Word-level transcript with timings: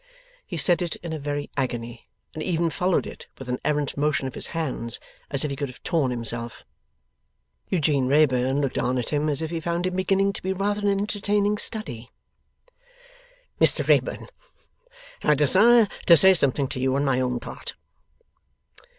He 0.47 0.57
said 0.57 0.81
it 0.81 0.95
in 1.03 1.13
a 1.13 1.19
very 1.19 1.51
agony, 1.55 2.09
and 2.33 2.41
even 2.41 2.71
followed 2.71 3.05
it 3.05 3.27
with 3.37 3.47
an 3.49 3.59
errant 3.63 3.95
motion 3.95 4.25
of 4.27 4.33
his 4.33 4.47
hands 4.47 4.99
as 5.29 5.43
if 5.43 5.51
he 5.51 5.55
could 5.55 5.69
have 5.69 5.83
torn 5.83 6.09
himself. 6.09 6.65
Eugene 7.69 8.07
Wrayburn 8.07 8.61
looked 8.61 8.79
on 8.79 8.97
at 8.97 9.09
him, 9.09 9.29
as 9.29 9.43
if 9.43 9.51
he 9.51 9.59
found 9.59 9.85
him 9.85 9.95
beginning 9.95 10.33
to 10.33 10.41
be 10.41 10.53
rather 10.53 10.81
an 10.81 10.87
entertaining 10.87 11.59
study. 11.59 12.09
'Mr 13.59 13.87
Wrayburn, 13.87 14.27
I 15.21 15.35
desire 15.35 15.87
to 16.07 16.17
say 16.17 16.33
something 16.33 16.67
to 16.69 16.79
you 16.79 16.95
on 16.95 17.05
my 17.05 17.19
own 17.21 17.39
part. 17.39 17.75